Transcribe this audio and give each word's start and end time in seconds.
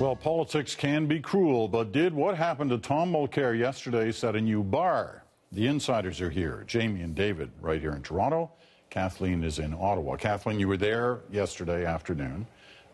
Well, 0.00 0.16
politics 0.16 0.74
can 0.74 1.06
be 1.06 1.20
cruel, 1.20 1.68
but 1.68 1.92
did 1.92 2.12
what 2.12 2.36
happened 2.36 2.70
to 2.70 2.78
Tom 2.78 3.12
Mulcair 3.12 3.56
yesterday 3.56 4.10
set 4.10 4.34
a 4.34 4.40
new 4.40 4.64
bar? 4.64 5.22
The 5.52 5.68
insiders 5.68 6.20
are 6.20 6.30
here. 6.30 6.64
Jamie 6.66 7.02
and 7.02 7.14
David 7.14 7.52
right 7.60 7.80
here 7.80 7.92
in 7.92 8.02
Toronto. 8.02 8.50
Kathleen 8.90 9.44
is 9.44 9.60
in 9.60 9.72
Ottawa. 9.72 10.16
Kathleen, 10.16 10.58
you 10.58 10.66
were 10.66 10.76
there 10.76 11.20
yesterday 11.30 11.86
afternoon, 11.86 12.44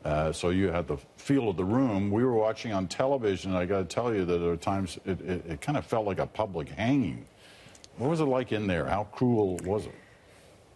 uh, 0.05 0.31
so 0.31 0.51
you 0.51 0.71
had 0.71 0.87
the 0.87 0.99
feel 1.17 1.49
of 1.49 1.57
the 1.57 1.65
room. 1.65 2.11
We 2.11 2.23
were 2.23 2.35
watching 2.35 2.75
on 2.75 2.87
television. 2.87 3.53
and 3.53 3.59
I 3.59 3.65
got 3.65 3.79
to 3.79 3.87
tell 3.87 4.15
you 4.15 4.27
that 4.27 4.37
there 4.37 4.57
times 4.57 4.99
it, 5.07 5.23
it, 5.23 5.47
it 5.47 5.61
kind 5.63 5.79
of 5.79 5.87
felt 5.87 6.05
like 6.05 6.19
a 6.19 6.27
public 6.27 6.69
hanging. 6.69 7.25
What 7.97 8.11
was 8.11 8.21
it 8.21 8.25
like 8.25 8.53
in 8.53 8.67
there? 8.67 8.85
How 8.85 9.05
cruel 9.05 9.57
was 9.65 9.87
it? 9.87 9.95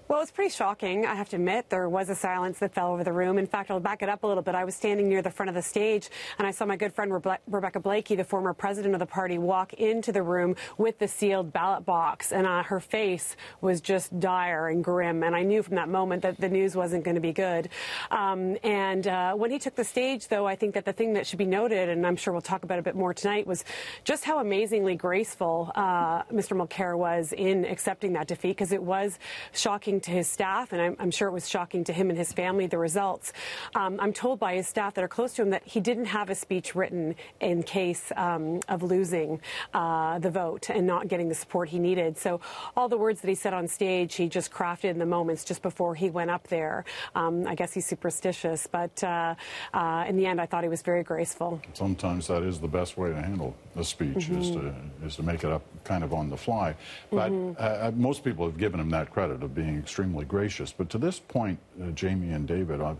Well, 0.06 0.20
it's 0.20 0.30
pretty 0.30 0.50
shocking, 0.50 1.06
I 1.06 1.14
have 1.14 1.30
to 1.30 1.36
admit. 1.36 1.70
There 1.70 1.88
was 1.88 2.10
a 2.10 2.14
silence 2.14 2.58
that 2.58 2.74
fell 2.74 2.92
over 2.92 3.02
the 3.02 3.12
room. 3.12 3.38
In 3.38 3.46
fact, 3.46 3.70
I'll 3.70 3.80
back 3.80 4.02
it 4.02 4.10
up 4.10 4.22
a 4.22 4.26
little 4.26 4.42
bit. 4.42 4.54
I 4.54 4.62
was 4.62 4.74
standing 4.74 5.08
near 5.08 5.22
the 5.22 5.30
front 5.30 5.48
of 5.48 5.54
the 5.54 5.62
stage, 5.62 6.10
and 6.36 6.46
I 6.46 6.50
saw 6.50 6.66
my 6.66 6.76
good 6.76 6.92
friend 6.92 7.10
Rebe 7.10 7.38
Rebecca 7.46 7.80
Blakey, 7.80 8.14
the 8.14 8.22
former 8.22 8.52
president 8.52 8.92
of 8.92 9.00
the 9.00 9.06
party, 9.06 9.38
walk 9.38 9.72
into 9.72 10.12
the 10.12 10.22
room 10.22 10.56
with 10.76 10.98
the 10.98 11.08
sealed 11.08 11.54
ballot 11.54 11.86
box, 11.86 12.32
and 12.32 12.46
uh, 12.46 12.62
her 12.64 12.80
face 12.80 13.34
was 13.62 13.80
just 13.80 14.20
dire 14.20 14.68
and 14.68 14.84
grim. 14.84 15.22
And 15.22 15.34
I 15.34 15.42
knew 15.42 15.62
from 15.62 15.76
that 15.76 15.88
moment 15.88 16.20
that 16.20 16.38
the 16.38 16.50
news 16.50 16.76
wasn't 16.76 17.02
going 17.02 17.14
to 17.14 17.22
be 17.22 17.32
good. 17.32 17.70
Um, 18.10 18.58
and 18.62 19.06
uh, 19.06 19.32
when 19.32 19.50
he 19.50 19.58
took 19.58 19.74
the 19.74 19.84
stage, 19.84 20.28
though, 20.28 20.46
I 20.46 20.54
think 20.54 20.74
that 20.74 20.84
the 20.84 20.92
thing 20.92 21.14
that 21.14 21.26
should 21.26 21.38
be 21.38 21.46
noted, 21.46 21.88
and 21.88 22.06
I'm 22.06 22.16
sure 22.16 22.34
we'll 22.34 22.42
talk 22.42 22.62
about 22.62 22.78
a 22.78 22.82
bit 22.82 22.94
more 22.94 23.14
tonight, 23.14 23.46
was 23.46 23.64
just 24.04 24.24
how 24.24 24.38
amazingly 24.38 24.96
graceful 24.96 25.72
uh, 25.74 26.24
Mr. 26.24 26.54
Mulcair 26.54 26.94
was 26.94 27.32
in 27.32 27.64
accepting 27.64 28.12
that 28.12 28.26
defeat, 28.26 28.50
because 28.50 28.70
it 28.70 28.82
was 28.82 29.18
shocking 29.52 29.93
shocking 29.94 30.12
to 30.12 30.18
his 30.18 30.28
staff, 30.28 30.72
and 30.72 30.82
I'm, 30.82 30.96
I'm, 30.98 31.10
sure 31.10 31.28
it 31.28 31.32
was 31.32 31.48
shocking 31.48 31.84
to 31.84 31.92
him 31.92 32.10
and 32.10 32.18
his 32.18 32.32
family, 32.32 32.66
the 32.66 32.78
results. 32.78 33.32
Um, 33.74 33.98
I'm 34.00 34.12
told 34.12 34.40
by 34.40 34.54
his 34.54 34.66
staff 34.66 34.94
that 34.94 35.04
are 35.04 35.08
close 35.08 35.34
to 35.34 35.42
him 35.42 35.50
that 35.50 35.62
he 35.64 35.80
didn't 35.80 36.06
have 36.06 36.30
a 36.30 36.34
speech 36.34 36.74
written 36.74 37.14
in 37.40 37.62
case 37.62 38.10
um, 38.16 38.60
of 38.68 38.82
losing 38.82 39.40
uh, 39.72 40.18
the 40.18 40.30
vote 40.30 40.70
and 40.70 40.86
not 40.86 41.08
getting 41.08 41.28
the 41.28 41.34
support 41.34 41.68
he 41.68 41.78
needed. 41.78 42.18
So 42.18 42.40
all 42.76 42.88
the 42.88 42.96
words 42.96 43.20
that 43.20 43.28
he 43.28 43.34
said 43.34 43.54
on 43.54 43.68
stage, 43.68 44.14
he 44.14 44.28
just 44.28 44.50
crafted 44.50 44.90
in 44.90 44.98
the 44.98 45.06
moments 45.06 45.44
just 45.44 45.62
before 45.62 45.94
he 45.94 46.10
went 46.10 46.30
up 46.30 46.48
there. 46.48 46.84
Um, 47.14 47.46
I 47.46 47.54
guess 47.54 47.72
he's 47.72 47.86
superstitious, 47.86 48.66
but 48.66 49.02
uh, 49.04 49.34
uh, 49.72 50.04
in 50.08 50.16
the 50.16 50.26
end, 50.26 50.40
I 50.40 50.46
thought 50.46 50.64
he 50.64 50.70
was 50.70 50.82
very 50.82 51.02
graceful. 51.02 51.60
Sometimes 51.74 52.26
that 52.26 52.42
is 52.42 52.58
the 52.58 52.68
best 52.68 52.96
way 52.96 53.10
to 53.10 53.16
handle 53.16 53.54
a 53.76 53.84
speech 53.84 54.28
mm 54.28 54.36
-hmm. 54.36 54.40
is 54.40 54.50
to 54.50 54.60
is 55.06 55.16
to 55.16 55.22
make 55.22 55.46
it 55.46 55.52
up 55.52 55.62
kind 55.84 56.04
of 56.04 56.12
on 56.12 56.30
the 56.30 56.36
fly. 56.36 56.74
But 57.10 57.30
mm 57.30 57.54
-hmm. 57.54 57.96
most 57.96 58.22
people 58.22 58.44
have 58.44 58.58
given 58.58 58.80
him 58.80 58.90
that 58.90 59.10
credit 59.10 59.42
of 59.42 59.54
being 59.54 59.83
extremely 59.84 60.24
gracious. 60.24 60.72
But 60.72 60.88
to 60.90 60.98
this 60.98 61.20
point, 61.20 61.58
uh, 61.82 61.90
Jamie 61.90 62.32
and 62.32 62.48
David, 62.48 62.80
I've, 62.80 62.96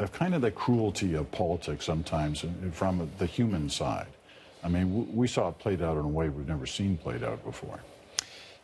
I've 0.00 0.12
kind 0.12 0.34
of 0.34 0.40
the 0.42 0.50
cruelty 0.50 1.14
of 1.14 1.30
politics 1.30 1.84
sometimes 1.84 2.44
from 2.72 3.08
the 3.18 3.26
human 3.26 3.70
side. 3.70 4.08
I 4.64 4.68
mean, 4.68 5.14
we 5.14 5.28
saw 5.28 5.48
it 5.50 5.58
played 5.58 5.80
out 5.80 5.96
in 5.96 6.04
a 6.04 6.08
way 6.08 6.28
we've 6.28 6.48
never 6.48 6.66
seen 6.66 6.98
played 6.98 7.22
out 7.22 7.42
before. 7.44 7.78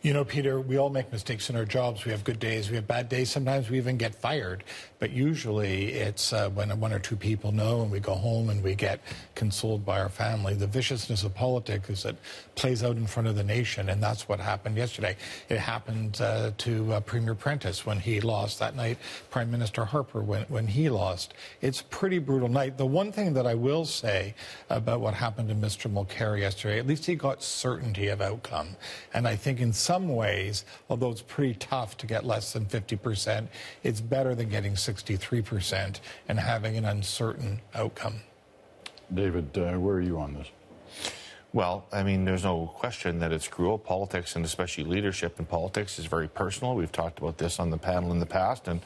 You 0.06 0.12
know, 0.12 0.24
Peter, 0.24 0.60
we 0.60 0.76
all 0.76 0.88
make 0.88 1.10
mistakes 1.10 1.50
in 1.50 1.56
our 1.56 1.64
jobs. 1.64 2.04
We 2.04 2.12
have 2.12 2.22
good 2.22 2.38
days, 2.38 2.70
we 2.70 2.76
have 2.76 2.86
bad 2.86 3.08
days. 3.08 3.28
Sometimes 3.28 3.68
we 3.68 3.76
even 3.78 3.96
get 3.96 4.14
fired. 4.14 4.62
But 5.00 5.10
usually 5.10 5.94
it's 5.94 6.32
uh, 6.32 6.48
when 6.50 6.70
one 6.78 6.92
or 6.92 7.00
two 7.00 7.16
people 7.16 7.50
know 7.50 7.82
and 7.82 7.90
we 7.90 7.98
go 7.98 8.14
home 8.14 8.48
and 8.48 8.62
we 8.62 8.76
get 8.76 9.00
consoled 9.34 9.84
by 9.84 9.98
our 9.98 10.08
family. 10.08 10.54
The 10.54 10.68
viciousness 10.68 11.24
of 11.24 11.34
politics 11.34 11.90
is 11.90 12.04
that 12.04 12.14
plays 12.54 12.84
out 12.84 12.96
in 12.96 13.08
front 13.08 13.26
of 13.26 13.34
the 13.34 13.42
nation. 13.42 13.88
And 13.88 14.00
that's 14.00 14.28
what 14.28 14.38
happened 14.38 14.76
yesterday. 14.76 15.16
It 15.48 15.58
happened 15.58 16.20
uh, 16.20 16.52
to 16.58 16.92
uh, 16.92 17.00
Premier 17.00 17.34
Prentice 17.34 17.84
when 17.84 17.98
he 17.98 18.20
lost 18.20 18.60
that 18.60 18.76
night, 18.76 18.98
Prime 19.30 19.50
Minister 19.50 19.84
Harper 19.84 20.22
when, 20.22 20.44
when 20.44 20.68
he 20.68 20.88
lost. 20.88 21.34
It's 21.60 21.82
pretty 21.82 22.20
brutal 22.20 22.48
night. 22.48 22.78
The 22.78 22.86
one 22.86 23.10
thing 23.10 23.34
that 23.34 23.46
I 23.46 23.54
will 23.54 23.84
say 23.84 24.36
about 24.70 25.00
what 25.00 25.14
happened 25.14 25.48
to 25.48 25.56
Mr. 25.56 25.92
Mulcair 25.92 26.38
yesterday, 26.38 26.78
at 26.78 26.86
least 26.86 27.06
he 27.06 27.16
got 27.16 27.42
certainty 27.42 28.06
of 28.06 28.20
outcome. 28.20 28.76
And 29.12 29.26
I 29.26 29.34
think 29.34 29.58
in 29.58 29.72
some 29.72 29.95
ways, 30.04 30.64
although 30.90 31.10
it's 31.10 31.22
pretty 31.22 31.54
tough 31.54 31.96
to 31.98 32.06
get 32.06 32.24
less 32.24 32.52
than 32.52 32.66
50%, 32.66 33.48
it's 33.82 34.00
better 34.00 34.34
than 34.34 34.48
getting 34.48 34.74
63% 34.74 36.00
and 36.28 36.38
having 36.38 36.76
an 36.76 36.84
uncertain 36.84 37.60
outcome. 37.74 38.20
David, 39.12 39.56
uh, 39.56 39.72
where 39.74 39.96
are 39.96 40.00
you 40.00 40.18
on 40.18 40.34
this? 40.34 40.50
Well, 41.56 41.86
I 41.90 42.02
mean, 42.02 42.26
there's 42.26 42.44
no 42.44 42.66
question 42.66 43.18
that 43.20 43.32
it's 43.32 43.48
cruel. 43.48 43.78
Politics, 43.78 44.36
and 44.36 44.44
especially 44.44 44.84
leadership 44.84 45.38
in 45.38 45.46
politics, 45.46 45.98
is 45.98 46.04
very 46.04 46.28
personal. 46.28 46.74
We've 46.74 46.92
talked 46.92 47.18
about 47.18 47.38
this 47.38 47.58
on 47.58 47.70
the 47.70 47.78
panel 47.78 48.12
in 48.12 48.20
the 48.20 48.26
past, 48.26 48.68
and 48.68 48.82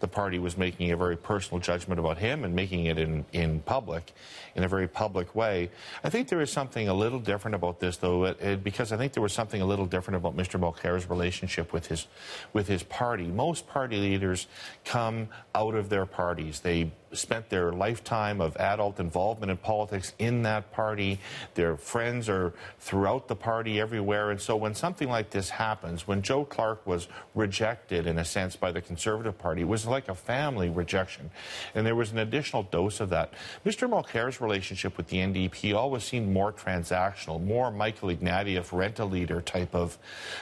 the 0.00 0.08
party 0.08 0.38
was 0.38 0.56
making 0.56 0.90
a 0.90 0.96
very 0.96 1.18
personal 1.18 1.60
judgment 1.60 2.00
about 2.00 2.16
him 2.16 2.42
and 2.42 2.54
making 2.54 2.86
it 2.86 2.98
in, 2.98 3.26
in 3.34 3.60
public, 3.60 4.14
in 4.54 4.64
a 4.64 4.68
very 4.68 4.88
public 4.88 5.34
way. 5.34 5.70
I 6.02 6.08
think 6.08 6.28
there 6.28 6.40
is 6.40 6.50
something 6.50 6.88
a 6.88 6.94
little 6.94 7.18
different 7.18 7.56
about 7.56 7.78
this, 7.78 7.98
though, 7.98 8.24
it, 8.24 8.40
it, 8.40 8.64
because 8.64 8.90
I 8.90 8.96
think 8.96 9.12
there 9.12 9.22
was 9.22 9.34
something 9.34 9.60
a 9.60 9.66
little 9.66 9.84
different 9.84 10.16
about 10.16 10.34
Mr. 10.34 10.58
Mulcair's 10.58 11.10
relationship 11.10 11.74
with 11.74 11.88
his, 11.88 12.06
with 12.54 12.68
his 12.68 12.82
party. 12.84 13.26
Most 13.26 13.66
party 13.66 13.98
leaders 13.98 14.46
come 14.86 15.28
out 15.54 15.74
of 15.74 15.90
their 15.90 16.06
parties. 16.06 16.60
They 16.60 16.90
spent 17.16 17.48
their 17.50 17.72
lifetime 17.72 18.40
of 18.40 18.56
adult 18.56 19.00
involvement 19.00 19.50
in 19.50 19.56
politics 19.56 20.12
in 20.18 20.42
that 20.42 20.72
party. 20.72 21.20
Their 21.54 21.76
friends 21.76 22.28
are 22.28 22.52
throughout 22.80 23.28
the 23.28 23.36
party 23.36 23.80
everywhere. 23.80 24.30
And 24.30 24.40
so 24.40 24.56
when 24.56 24.74
something 24.74 25.08
like 25.08 25.30
this 25.30 25.50
happens, 25.50 26.06
when 26.06 26.22
Joe 26.22 26.44
Clark 26.44 26.86
was 26.86 27.08
rejected, 27.34 28.06
in 28.06 28.18
a 28.18 28.24
sense, 28.24 28.56
by 28.56 28.72
the 28.72 28.80
Conservative 28.80 29.36
Party, 29.38 29.62
it 29.62 29.68
was 29.68 29.86
like 29.86 30.08
a 30.08 30.14
family 30.14 30.68
rejection. 30.68 31.30
And 31.74 31.86
there 31.86 31.94
was 31.94 32.12
an 32.12 32.18
additional 32.18 32.62
dose 32.62 33.00
of 33.00 33.10
that. 33.10 33.32
Mr. 33.64 33.88
Mulcair's 33.88 34.40
relationship 34.40 34.96
with 34.96 35.08
the 35.08 35.18
NDP 35.18 35.74
always 35.74 36.04
seemed 36.04 36.32
more 36.32 36.52
transactional, 36.52 37.42
more 37.42 37.70
Michael 37.70 38.08
Ignatieff 38.10 38.72
rent-a-leader 38.72 39.40
type 39.40 39.74
of, 39.74 39.98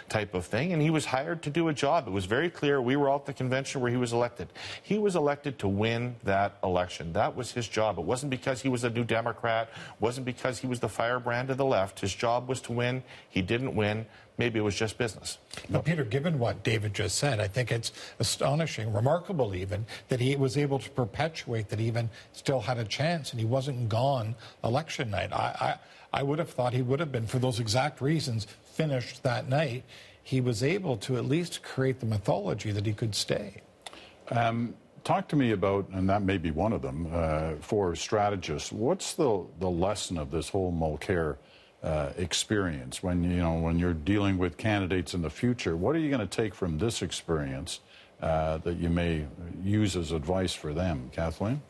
type 0.08 0.34
of 0.34 0.46
thing. 0.46 0.72
And 0.72 0.82
he 0.82 0.90
was 0.90 1.06
hired 1.06 1.42
to 1.42 1.50
do 1.50 1.68
a 1.68 1.74
job. 1.74 2.06
It 2.06 2.12
was 2.12 2.26
very 2.26 2.50
clear. 2.50 2.80
We 2.80 2.96
were 2.96 3.08
all 3.08 3.18
at 3.18 3.26
the 3.26 3.32
convention 3.32 3.80
where 3.80 3.90
he 3.90 3.96
was 3.96 4.12
elected. 4.12 4.48
He 4.82 4.98
was 4.98 5.16
elected 5.16 5.58
to 5.60 5.68
win 5.68 6.16
that 6.24 6.58
election. 6.62 7.12
That 7.12 7.36
was 7.36 7.52
his 7.52 7.68
job. 7.68 7.98
It 7.98 8.04
wasn't 8.04 8.30
because 8.30 8.62
he 8.62 8.68
was 8.68 8.84
a 8.84 8.90
New 8.90 9.04
Democrat, 9.04 9.70
wasn't 10.00 10.26
because 10.26 10.58
he 10.58 10.66
was 10.66 10.80
the 10.80 10.88
firebrand 10.88 11.50
of 11.50 11.56
the 11.56 11.64
left. 11.64 12.00
His 12.00 12.14
job 12.14 12.48
was 12.48 12.60
to 12.62 12.72
win. 12.72 13.02
He 13.28 13.42
didn't 13.42 13.74
win. 13.74 14.06
Maybe 14.38 14.58
it 14.58 14.62
was 14.62 14.74
just 14.74 14.96
business. 14.96 15.38
But 15.68 15.84
Peter, 15.84 16.04
given 16.04 16.38
what 16.38 16.62
David 16.62 16.94
just 16.94 17.18
said, 17.18 17.38
I 17.38 17.48
think 17.48 17.70
it's 17.70 17.92
astonishing, 18.18 18.92
remarkable 18.92 19.54
even, 19.54 19.84
that 20.08 20.20
he 20.20 20.36
was 20.36 20.56
able 20.56 20.78
to 20.78 20.90
perpetuate 20.90 21.68
that 21.68 21.78
he 21.78 21.86
even 21.86 22.08
still 22.32 22.60
had 22.60 22.78
a 22.78 22.84
chance 22.84 23.30
and 23.30 23.40
he 23.40 23.46
wasn't 23.46 23.88
gone 23.88 24.34
election 24.64 25.10
night. 25.10 25.32
I, 25.32 25.78
I, 26.12 26.20
I 26.20 26.22
would 26.22 26.38
have 26.38 26.50
thought 26.50 26.72
he 26.72 26.82
would 26.82 27.00
have 27.00 27.12
been, 27.12 27.26
for 27.26 27.38
those 27.38 27.60
exact 27.60 28.00
reasons, 28.00 28.46
finished 28.64 29.22
that 29.22 29.48
night. 29.48 29.84
He 30.22 30.40
was 30.40 30.62
able 30.62 30.96
to 30.98 31.16
at 31.16 31.26
least 31.26 31.62
create 31.62 32.00
the 32.00 32.06
mythology 32.06 32.70
that 32.72 32.86
he 32.86 32.92
could 32.92 33.14
stay. 33.14 33.60
Um, 34.30 34.74
talk 35.04 35.28
to 35.28 35.36
me 35.36 35.52
about, 35.52 35.88
and 35.90 36.08
that 36.08 36.22
may 36.22 36.38
be 36.38 36.50
one 36.50 36.72
of 36.72 36.82
them, 36.82 37.08
uh, 37.12 37.54
for 37.60 37.94
strategists, 37.94 38.72
what's 38.72 39.14
the, 39.14 39.44
the 39.60 39.68
lesson 39.68 40.18
of 40.18 40.30
this 40.30 40.48
whole 40.48 40.72
Mulcair 40.72 41.36
uh, 41.82 42.10
experience 42.16 43.02
when, 43.02 43.24
you 43.24 43.38
know, 43.38 43.54
when 43.54 43.78
you're 43.78 43.94
dealing 43.94 44.38
with 44.38 44.56
candidates 44.56 45.14
in 45.14 45.22
the 45.22 45.30
future? 45.30 45.76
What 45.76 45.96
are 45.96 45.98
you 45.98 46.10
going 46.10 46.26
to 46.26 46.36
take 46.42 46.54
from 46.54 46.78
this 46.78 47.02
experience 47.02 47.80
uh, 48.20 48.58
that 48.58 48.76
you 48.76 48.88
may 48.88 49.26
use 49.62 49.96
as 49.96 50.12
advice 50.12 50.54
for 50.54 50.72
them? 50.72 51.10
Kathleen? 51.12 51.62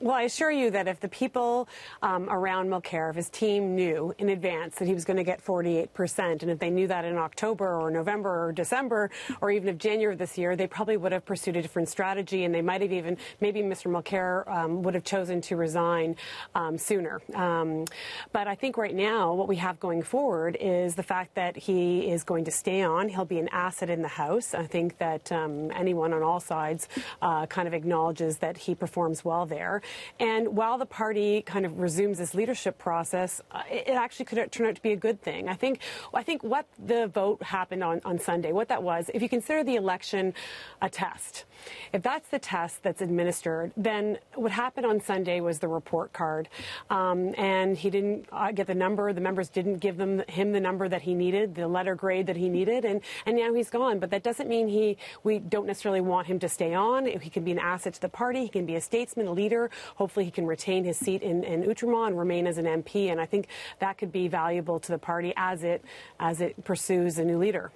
Well, 0.00 0.16
I 0.16 0.22
assure 0.22 0.50
you 0.50 0.70
that 0.72 0.88
if 0.88 0.98
the 0.98 1.08
people 1.08 1.68
um, 2.02 2.28
around 2.28 2.68
Mulcair, 2.68 3.10
if 3.10 3.16
his 3.16 3.30
team 3.30 3.76
knew 3.76 4.12
in 4.18 4.28
advance 4.28 4.74
that 4.76 4.88
he 4.88 4.92
was 4.92 5.04
going 5.04 5.18
to 5.18 5.24
get 5.24 5.42
48%, 5.42 6.42
and 6.42 6.50
if 6.50 6.58
they 6.58 6.68
knew 6.68 6.88
that 6.88 7.04
in 7.04 7.16
October 7.16 7.80
or 7.80 7.92
November 7.92 8.46
or 8.46 8.52
December 8.52 9.10
or 9.40 9.52
even 9.52 9.68
of 9.68 9.78
January 9.78 10.12
of 10.12 10.18
this 10.18 10.36
year, 10.36 10.56
they 10.56 10.66
probably 10.66 10.96
would 10.96 11.12
have 11.12 11.24
pursued 11.24 11.56
a 11.56 11.62
different 11.62 11.88
strategy, 11.88 12.42
and 12.42 12.52
they 12.52 12.60
might 12.60 12.82
have 12.82 12.92
even, 12.92 13.16
maybe 13.40 13.62
Mr. 13.62 13.86
Mulcair 13.88 14.46
um, 14.52 14.82
would 14.82 14.94
have 14.94 15.04
chosen 15.04 15.40
to 15.42 15.56
resign 15.56 16.16
um, 16.56 16.76
sooner. 16.76 17.22
Um, 17.32 17.84
but 18.32 18.48
I 18.48 18.56
think 18.56 18.76
right 18.76 18.94
now 18.94 19.32
what 19.32 19.46
we 19.46 19.56
have 19.56 19.78
going 19.78 20.02
forward 20.02 20.56
is 20.60 20.96
the 20.96 21.04
fact 21.04 21.36
that 21.36 21.56
he 21.56 22.10
is 22.10 22.24
going 22.24 22.44
to 22.46 22.50
stay 22.50 22.82
on. 22.82 23.08
He'll 23.08 23.24
be 23.24 23.38
an 23.38 23.48
asset 23.52 23.90
in 23.90 24.02
the 24.02 24.08
House. 24.08 24.54
I 24.54 24.66
think 24.66 24.98
that 24.98 25.30
um, 25.30 25.70
anyone 25.70 26.12
on 26.12 26.22
all 26.22 26.40
sides 26.40 26.88
uh, 27.22 27.46
kind 27.46 27.68
of 27.68 27.74
acknowledges 27.74 28.38
that 28.38 28.56
he 28.56 28.74
performs 28.74 29.24
well 29.24 29.46
there. 29.46 29.82
And 30.20 30.56
while 30.56 30.78
the 30.78 30.86
party 30.86 31.42
kind 31.42 31.66
of 31.66 31.78
resumes 31.78 32.18
this 32.18 32.34
leadership 32.34 32.78
process, 32.78 33.40
uh, 33.50 33.62
it, 33.70 33.94
actually 33.94 34.26
could 34.26 34.52
turn 34.52 34.66
out 34.66 34.74
to 34.74 34.82
be 34.82 34.92
a 34.92 34.96
good 34.96 35.22
thing. 35.22 35.48
I 35.48 35.54
think, 35.54 35.80
I 36.12 36.22
think 36.22 36.42
what 36.42 36.66
the 36.84 37.06
vote 37.06 37.42
happened 37.42 37.82
on, 37.82 38.00
on 38.04 38.18
Sunday, 38.18 38.52
what 38.52 38.68
that 38.68 38.82
was, 38.82 39.10
if 39.14 39.22
you 39.22 39.28
consider 39.28 39.64
the 39.64 39.76
election 39.76 40.34
a 40.82 40.88
test, 40.88 41.44
if 41.92 42.02
that's 42.02 42.28
the 42.28 42.38
test 42.38 42.82
that's 42.82 43.00
administered, 43.00 43.72
then 43.76 44.18
what 44.34 44.52
happened 44.52 44.86
on 44.86 45.00
Sunday 45.00 45.40
was 45.40 45.58
the 45.58 45.68
report 45.68 46.12
card. 46.12 46.48
Um, 46.90 47.34
and 47.36 47.76
he 47.76 47.90
didn't 47.90 48.26
uh, 48.32 48.52
get 48.52 48.66
the 48.66 48.74
number. 48.74 49.12
The 49.12 49.20
members 49.20 49.48
didn't 49.48 49.78
give 49.78 49.96
them, 49.96 50.22
him 50.28 50.52
the 50.52 50.60
number 50.60 50.88
that 50.88 51.02
he 51.02 51.14
needed, 51.14 51.54
the 51.54 51.68
letter 51.68 51.94
grade 51.94 52.26
that 52.26 52.36
he 52.36 52.48
needed. 52.48 52.84
And, 52.84 53.00
and 53.26 53.36
now 53.36 53.54
he's 53.54 53.70
gone. 53.70 53.98
But 53.98 54.10
that 54.10 54.22
doesn't 54.22 54.48
mean 54.48 54.68
he, 54.68 54.96
we 55.22 55.38
don't 55.38 55.66
necessarily 55.66 56.00
want 56.00 56.26
him 56.26 56.38
to 56.40 56.48
stay 56.48 56.74
on. 56.74 57.06
He 57.06 57.30
can 57.30 57.44
be 57.44 57.52
an 57.52 57.58
asset 57.58 57.94
to 57.94 58.00
the 58.00 58.08
party. 58.08 58.42
He 58.42 58.48
can 58.48 58.66
be 58.66 58.76
a 58.76 58.80
statesman, 58.80 59.26
a 59.26 59.32
leader. 59.32 59.70
Hopefully, 59.96 60.24
he 60.24 60.30
can 60.30 60.46
retain 60.46 60.84
his 60.84 60.96
seat 60.96 61.22
in, 61.22 61.44
in 61.44 61.64
Outremont 61.64 62.08
and 62.08 62.18
remain 62.18 62.46
as 62.46 62.58
an 62.58 62.66
MP. 62.66 63.10
And 63.10 63.20
I 63.20 63.26
think 63.26 63.48
that 63.78 63.98
could 63.98 64.12
be 64.12 64.28
valuable 64.28 64.80
to 64.80 64.92
the 64.92 64.98
party 64.98 65.32
as 65.36 65.62
it 65.62 65.84
as 66.20 66.40
it 66.40 66.64
pursues 66.64 67.18
a 67.18 67.24
new 67.24 67.38
leader. 67.38 67.72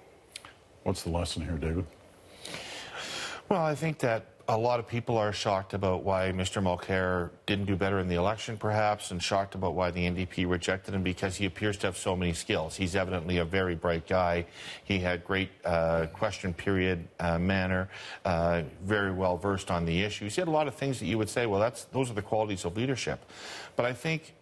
What's 0.83 1.03
the 1.03 1.09
lesson 1.09 1.43
here, 1.43 1.57
David? 1.57 1.85
Well, 3.49 3.61
I 3.61 3.75
think 3.75 3.99
that 3.99 4.25
a 4.49 4.57
lot 4.57 4.79
of 4.79 4.87
people 4.87 5.15
are 5.15 5.31
shocked 5.31 5.75
about 5.75 6.03
why 6.03 6.31
Mr. 6.31 6.59
Mulcair 6.59 7.29
didn't 7.45 7.65
do 7.65 7.75
better 7.75 7.99
in 7.99 8.07
the 8.07 8.15
election, 8.15 8.57
perhaps, 8.57 9.11
and 9.11 9.21
shocked 9.21 9.53
about 9.53 9.75
why 9.75 9.91
the 9.91 9.99
NDP 9.99 10.49
rejected 10.49 10.95
him 10.95 11.03
because 11.03 11.35
he 11.35 11.45
appears 11.45 11.77
to 11.77 11.87
have 11.87 11.95
so 11.95 12.15
many 12.15 12.33
skills. 12.33 12.75
He's 12.75 12.95
evidently 12.95 13.37
a 13.37 13.45
very 13.45 13.75
bright 13.75 14.07
guy. 14.07 14.47
He 14.85 14.97
had 14.97 15.23
great 15.23 15.51
uh, 15.63 16.07
question 16.07 16.51
period 16.55 17.07
uh, 17.19 17.37
manner, 17.37 17.89
uh, 18.25 18.63
very 18.83 19.11
well 19.11 19.37
versed 19.37 19.69
on 19.69 19.85
the 19.85 20.01
issues. 20.01 20.33
He 20.33 20.41
had 20.41 20.47
a 20.47 20.51
lot 20.51 20.67
of 20.67 20.73
things 20.73 20.97
that 20.97 21.05
you 21.05 21.19
would 21.19 21.29
say, 21.29 21.45
well, 21.45 21.59
that's 21.59 21.83
those 21.85 22.09
are 22.09 22.15
the 22.15 22.23
qualities 22.23 22.65
of 22.65 22.75
leadership. 22.75 23.23
But 23.75 23.85
I 23.85 23.93
think 23.93 24.33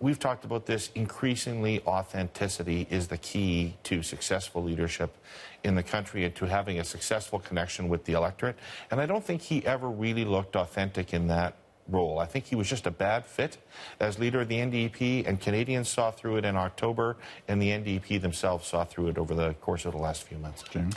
we've 0.00 0.18
talked 0.18 0.44
about 0.44 0.66
this 0.66 0.90
increasingly 0.94 1.82
authenticity 1.86 2.86
is 2.90 3.08
the 3.08 3.18
key 3.18 3.74
to 3.84 4.02
successful 4.02 4.62
leadership 4.62 5.16
in 5.64 5.74
the 5.74 5.82
country 5.82 6.24
and 6.24 6.34
to 6.36 6.46
having 6.46 6.78
a 6.78 6.84
successful 6.84 7.38
connection 7.38 7.88
with 7.88 8.04
the 8.04 8.12
electorate. 8.12 8.56
And 8.90 9.00
i 9.00 9.06
don't 9.06 9.24
think 9.24 9.42
he 9.42 9.64
ever 9.66 9.88
really 9.88 10.24
looked 10.24 10.56
authentic 10.56 11.12
in 11.12 11.26
that 11.28 11.56
role. 11.88 12.18
I 12.18 12.26
think 12.26 12.44
he 12.44 12.54
was 12.54 12.68
just 12.68 12.86
a 12.86 12.90
bad 12.90 13.24
fit 13.24 13.56
as 13.98 14.18
leader 14.18 14.42
of 14.42 14.48
the 14.48 14.58
ndp 14.58 15.26
and 15.26 15.40
canadians 15.40 15.88
saw 15.88 16.10
through 16.10 16.36
it 16.36 16.44
in 16.44 16.56
october 16.56 17.16
and 17.48 17.60
the 17.60 17.70
ndp 17.70 18.20
themselves 18.20 18.66
saw 18.66 18.84
through 18.84 19.08
it 19.08 19.18
over 19.18 19.34
the 19.34 19.54
course 19.54 19.84
of 19.84 19.92
the 19.92 19.98
last 19.98 20.24
few 20.24 20.38
months. 20.38 20.62
James? 20.62 20.94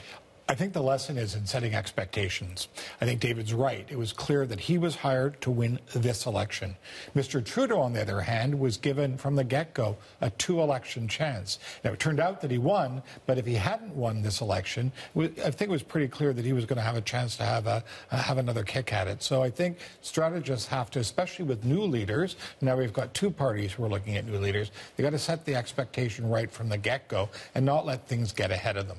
I 0.52 0.54
think 0.54 0.74
the 0.74 0.84
lesson 0.84 1.18
is 1.18 1.34
in 1.34 1.46
setting 1.46 1.74
expectations. 1.74 2.68
I 3.00 3.06
think 3.06 3.22
David's 3.22 3.54
right. 3.54 3.88
It 3.90 3.98
was 3.98 4.12
clear 4.12 4.46
that 4.48 4.60
he 4.60 4.78
was 4.78 4.98
hired 4.98 5.40
to 5.44 5.50
win 5.50 5.80
this 5.96 6.26
election. 6.26 6.76
Mr. 7.16 7.42
Trudeau, 7.42 7.80
on 7.80 7.94
the 7.94 8.02
other 8.02 8.20
hand, 8.20 8.60
was 8.60 8.76
given 8.76 9.18
from 9.18 9.38
the 9.38 9.46
get 9.46 9.74
go 9.74 9.96
a 10.20 10.30
two 10.32 10.60
election 10.60 11.08
chance. 11.08 11.58
Now, 11.86 11.94
it 11.94 12.02
turned 12.02 12.20
out 12.20 12.42
that 12.42 12.52
he 12.52 12.58
won, 12.58 13.02
but 13.26 13.38
if 13.38 13.46
he 13.46 13.54
hadn't 13.54 13.96
won 13.96 14.24
this 14.24 14.42
election, 14.42 14.92
I 15.18 15.30
think 15.30 15.62
it 15.62 15.70
was 15.70 15.84
pretty 15.84 16.10
clear 16.10 16.34
that 16.34 16.44
he 16.44 16.52
was 16.52 16.66
going 16.66 16.76
to 16.76 16.84
have 16.84 16.98
a 16.98 17.02
chance 17.02 17.38
to 17.38 17.46
have, 17.46 17.66
a, 17.66 17.82
uh, 18.12 18.18
have 18.18 18.38
another 18.38 18.66
kick 18.66 18.92
at 18.92 19.08
it. 19.08 19.24
So 19.24 19.42
I 19.42 19.50
think 19.50 19.78
strategists 20.02 20.68
have 20.68 20.92
to, 20.92 21.00
especially 21.00 21.46
with 21.46 21.64
new 21.64 21.84
leaders, 21.84 22.36
now 22.60 22.76
we've 22.76 22.92
got 22.92 23.14
two 23.14 23.32
parties 23.32 23.72
who 23.72 23.86
are 23.86 23.90
looking 23.90 24.18
at 24.18 24.26
new 24.26 24.38
leaders, 24.38 24.72
they've 24.98 25.06
got 25.06 25.12
to 25.12 25.18
set 25.18 25.46
the 25.46 25.56
expectation 25.56 26.30
right 26.30 26.52
from 26.52 26.68
the 26.68 26.78
get 26.78 27.08
go 27.08 27.30
and 27.56 27.66
not 27.66 27.86
let 27.86 28.06
things 28.06 28.34
get 28.34 28.52
ahead 28.52 28.76
of 28.76 28.90
them. 28.90 28.98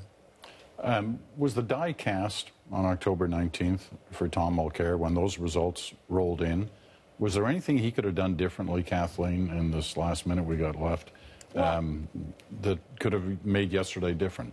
Um, 0.82 1.20
was 1.37 1.55
the 1.55 1.62
die 1.62 1.93
cast 1.93 2.50
on 2.73 2.84
October 2.84 3.29
19th 3.29 3.82
for 4.11 4.29
Tom 4.29 4.56
Mulcair 4.56 4.99
when 4.99 5.14
those 5.14 5.38
results 5.38 5.93
rolled 6.08 6.43
in? 6.43 6.69
Was 7.19 7.34
there 7.34 7.46
anything 7.46 7.79
he 7.79 7.93
could 7.93 8.05
have 8.05 8.17
done 8.17 8.37
differently, 8.37 8.82
Kathleen, 8.82 9.49
in 9.50 9.70
this 9.70 9.96
last 9.96 10.26
minute 10.26 10.44
we 10.44 10.56
got 10.56 10.81
left, 10.81 11.12
um, 11.55 12.08
that 12.62 12.79
could 12.99 13.12
have 13.12 13.44
made 13.44 13.73
yesterday 13.73 14.12
different? 14.12 14.52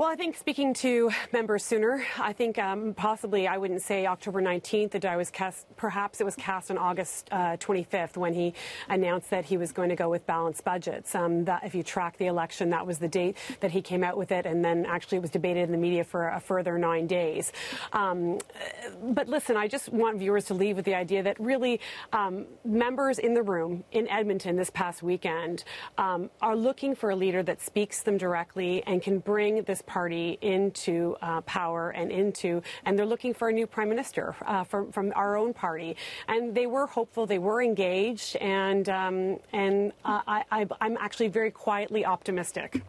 Well, 0.00 0.08
I 0.08 0.16
think 0.16 0.34
speaking 0.38 0.72
to 0.76 1.10
members 1.30 1.62
sooner, 1.62 2.02
I 2.18 2.32
think 2.32 2.58
um, 2.58 2.94
possibly 2.94 3.46
I 3.46 3.58
wouldn't 3.58 3.82
say 3.82 4.06
October 4.06 4.40
19th. 4.40 4.92
The 4.92 4.98
die 4.98 5.18
was 5.18 5.30
cast. 5.30 5.66
Perhaps 5.76 6.22
it 6.22 6.24
was 6.24 6.34
cast 6.36 6.70
on 6.70 6.78
August 6.78 7.28
uh, 7.30 7.58
25th 7.58 8.16
when 8.16 8.32
he 8.32 8.54
announced 8.88 9.28
that 9.28 9.44
he 9.44 9.58
was 9.58 9.72
going 9.72 9.90
to 9.90 9.96
go 9.96 10.08
with 10.08 10.26
balanced 10.26 10.64
budgets. 10.64 11.14
Um, 11.14 11.44
that 11.44 11.64
if 11.64 11.74
you 11.74 11.82
track 11.82 12.16
the 12.16 12.28
election, 12.28 12.70
that 12.70 12.86
was 12.86 12.98
the 12.98 13.08
date 13.08 13.36
that 13.60 13.72
he 13.72 13.82
came 13.82 14.02
out 14.02 14.16
with 14.16 14.32
it, 14.32 14.46
and 14.46 14.64
then 14.64 14.86
actually 14.86 15.18
it 15.18 15.20
was 15.20 15.28
debated 15.28 15.64
in 15.64 15.70
the 15.70 15.76
media 15.76 16.02
for 16.02 16.28
a 16.28 16.40
further 16.40 16.78
nine 16.78 17.06
days. 17.06 17.52
Um, 17.92 18.38
but 19.02 19.28
listen, 19.28 19.58
I 19.58 19.68
just 19.68 19.90
want 19.90 20.18
viewers 20.18 20.46
to 20.46 20.54
leave 20.54 20.76
with 20.76 20.86
the 20.86 20.94
idea 20.94 21.22
that 21.24 21.38
really 21.38 21.78
um, 22.14 22.46
members 22.64 23.18
in 23.18 23.34
the 23.34 23.42
room 23.42 23.84
in 23.92 24.08
Edmonton 24.08 24.56
this 24.56 24.70
past 24.70 25.02
weekend 25.02 25.64
um, 25.98 26.30
are 26.40 26.56
looking 26.56 26.94
for 26.94 27.10
a 27.10 27.16
leader 27.16 27.42
that 27.42 27.60
speaks 27.60 28.02
them 28.02 28.16
directly 28.16 28.82
and 28.86 29.02
can 29.02 29.18
bring 29.18 29.62
this 29.64 29.82
party 29.90 30.38
into 30.40 31.16
uh, 31.20 31.40
power 31.42 31.90
and 31.90 32.12
into, 32.12 32.62
and 32.84 32.96
they're 32.96 33.12
looking 33.14 33.34
for 33.34 33.48
a 33.48 33.52
new 33.52 33.66
prime 33.66 33.88
minister 33.88 34.36
uh, 34.46 34.62
from, 34.70 34.92
from 34.92 35.12
our 35.16 35.36
own 35.36 35.52
party. 35.52 35.96
And 36.28 36.54
they 36.54 36.66
were 36.66 36.86
hopeful, 36.86 37.26
they 37.26 37.42
were 37.48 37.60
engaged, 37.60 38.36
and, 38.36 38.88
um, 38.88 39.16
and 39.52 39.92
uh, 40.04 40.20
I, 40.36 40.44
I, 40.58 40.66
I'm 40.80 40.96
actually 41.06 41.30
very 41.40 41.50
quietly 41.50 42.02
optimistic. 42.04 42.82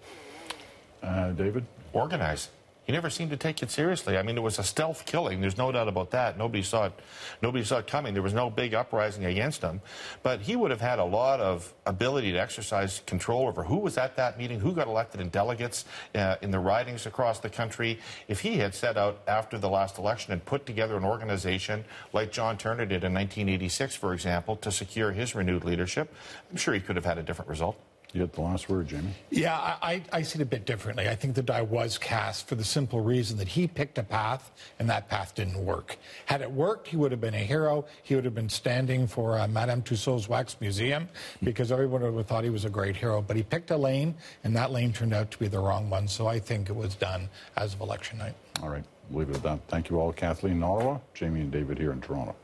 Uh, 1.02 1.32
David? 1.32 1.66
Organized. 1.94 2.50
He 2.92 2.98
never 2.98 3.10
seemed 3.10 3.32
to 3.32 3.38
take 3.38 3.64
it 3.64 3.72
seriously. 3.72 4.18
I 4.18 4.22
mean, 4.22 4.36
it 4.36 4.42
was 4.42 4.60
a 4.60 4.64
stealth 4.64 5.06
killing. 5.06 5.40
There's 5.40 5.58
no 5.58 5.72
doubt 5.72 5.88
about 5.88 6.12
that. 6.12 6.38
Nobody 6.38 6.62
saw 6.62 6.88
it. 6.88 6.94
Nobody 7.42 7.64
saw 7.64 7.78
it 7.78 7.88
coming. 7.88 8.14
There 8.14 8.22
was 8.22 8.34
no 8.34 8.50
big 8.50 8.74
uprising 8.74 9.24
against 9.24 9.62
him. 9.62 9.80
But 10.24 10.42
he 10.42 10.58
would 10.58 10.72
have 10.72 10.82
had 10.82 11.00
a 11.00 11.06
lot 11.06 11.40
of 11.40 11.74
ability 11.86 12.34
to 12.34 12.38
exercise 12.38 13.02
control 13.06 13.48
over 13.48 13.64
who 13.64 13.78
was 13.78 13.98
at 13.98 14.18
that 14.18 14.38
meeting, 14.38 14.60
who 14.60 14.74
got 14.74 14.88
elected 14.88 15.22
in 15.22 15.30
delegates 15.30 15.86
uh, 16.16 16.36
in 16.42 16.52
the 16.52 16.60
ridings 16.60 17.06
across 17.06 17.40
the 17.40 17.50
country. 17.50 17.98
If 18.28 18.42
he 18.42 18.58
had 18.58 18.76
set 18.76 18.98
out 18.98 19.22
after 19.26 19.58
the 19.58 19.70
last 19.70 19.98
election 19.98 20.34
and 20.34 20.44
put 20.44 20.66
together 20.66 20.98
an 20.98 21.06
organization 21.06 21.86
like 22.12 22.34
John 22.34 22.58
Turner 22.58 22.86
did 22.86 23.06
in 23.06 23.14
1986, 23.14 23.96
for 23.96 24.14
example, 24.14 24.58
to 24.58 24.70
secure 24.70 25.14
his 25.14 25.34
renewed 25.34 25.64
leadership, 25.64 26.14
I'm 26.50 26.58
sure 26.58 26.74
he 26.74 26.82
could 26.82 26.98
have 26.98 27.06
had 27.06 27.18
a 27.18 27.24
different 27.24 27.48
result. 27.48 27.78
You 28.14 28.22
get 28.22 28.34
the 28.34 28.42
last 28.42 28.68
word, 28.68 28.88
Jamie. 28.88 29.14
Yeah, 29.30 29.56
I, 29.82 30.04
I, 30.12 30.22
see 30.22 30.40
it 30.40 30.42
a 30.42 30.46
bit 30.46 30.66
differently. 30.66 31.08
I 31.08 31.16
think 31.16 31.36
the 31.36 31.42
die 31.42 31.62
was 31.62 31.98
cast 31.98 32.46
for 32.46 32.56
the 32.56 32.64
simple 32.64 33.00
reason 33.00 33.38
that 33.38 33.48
he 33.48 33.68
picked 33.68 33.98
a 33.98 34.04
path 34.04 34.52
and 34.80 34.90
that 34.90 35.08
path 35.08 35.34
didn't 35.34 35.64
work. 35.64 35.98
Had 36.26 36.42
it 36.42 36.52
worked, 36.52 36.88
he 36.88 36.98
would 36.98 37.12
have 37.12 37.22
been 37.22 37.34
a 37.34 37.46
hero. 37.46 37.86
He 38.04 38.16
would 38.16 38.26
have 38.26 38.36
been 38.36 38.50
standing 38.50 39.08
for 39.08 39.40
uh, 39.40 39.48
Madame 39.48 39.82
Tussauds 39.82 40.28
Wax 40.28 40.58
Museum 40.60 41.08
because 41.42 41.72
everyone 41.72 42.02
would 42.02 42.14
have 42.14 42.28
thought 42.28 42.44
he 42.44 42.50
was 42.50 42.66
a 42.66 42.70
great 42.70 42.98
hero. 42.98 43.22
But 43.22 43.38
he 43.38 43.44
picked 43.44 43.72
a 43.72 43.78
lane, 43.78 44.16
and 44.44 44.54
that 44.58 44.72
lane 44.72 44.92
turned 44.92 45.14
out 45.14 45.32
to 45.32 45.40
be 45.40 45.48
the 45.48 45.60
wrong 45.60 45.90
one. 45.90 46.08
So 46.10 46.28
I 46.28 46.38
think 46.38 46.70
it 46.70 46.76
was 46.76 46.96
done 46.96 47.30
as 47.56 47.74
of 47.76 47.82
election 47.82 48.18
night. 48.18 48.36
All 48.62 48.70
right, 48.70 48.84
leave 49.12 49.30
it 49.30 49.38
at 49.38 49.44
that. 49.44 49.60
Thank 49.70 49.90
you 49.90 50.00
all, 50.02 50.12
Kathleen 50.12 50.58
in 50.58 50.64
Ottawa, 50.64 51.00
Jamie 51.14 51.42
and 51.42 51.52
David 51.52 51.78
here 51.78 51.94
in 51.94 52.02
Toronto. 52.02 52.36